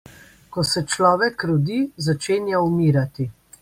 Ko 0.55 0.63
se 0.69 0.83
človek 0.93 1.47
rodi, 1.51 1.79
začenja 2.09 2.67
umirati. 2.73 3.33